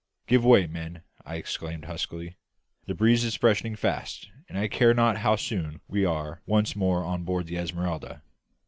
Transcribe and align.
"Give 0.25 0.43
way, 0.43 0.65
men!" 0.65 1.03
I 1.27 1.35
exclaimed 1.35 1.85
huskily; 1.85 2.35
"the 2.87 2.95
breeze 2.95 3.23
is 3.23 3.35
freshening 3.35 3.75
fast, 3.75 4.31
and 4.49 4.57
I 4.57 4.67
care 4.67 4.95
not 4.95 5.19
how 5.19 5.35
soon 5.35 5.79
we 5.87 6.05
are 6.05 6.41
once 6.47 6.75
more 6.75 7.03
on 7.05 7.23
board 7.23 7.45
the 7.45 7.57
Esmeralda!" 7.59 8.23